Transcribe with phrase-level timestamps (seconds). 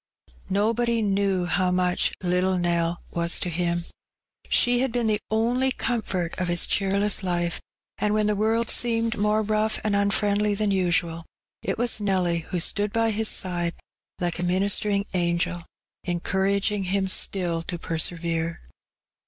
[0.49, 3.83] Nobody knew how much '^little Nell" was to him:
[4.49, 7.61] she had been the only comfort of his cheerless life,
[7.99, 11.23] and when the world seemed more rough and unfriendly than usual,
[11.61, 13.75] it was Nelly who stood by his side
[14.19, 15.65] like a minis tering angel,
[16.03, 18.59] encouraging him still to persevere.